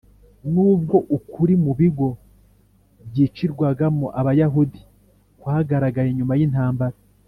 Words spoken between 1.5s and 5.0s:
mu bigo byicirwagamo abayahudi